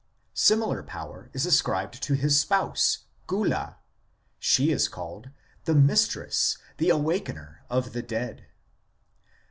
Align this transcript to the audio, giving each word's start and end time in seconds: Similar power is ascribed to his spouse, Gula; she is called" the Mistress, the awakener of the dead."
Similar 0.33 0.81
power 0.81 1.29
is 1.31 1.45
ascribed 1.45 2.01
to 2.01 2.15
his 2.15 2.39
spouse, 2.39 3.05
Gula; 3.27 3.77
she 4.39 4.71
is 4.71 4.87
called" 4.87 5.29
the 5.65 5.75
Mistress, 5.75 6.57
the 6.77 6.89
awakener 6.89 7.63
of 7.69 7.93
the 7.93 8.01
dead." 8.01 8.47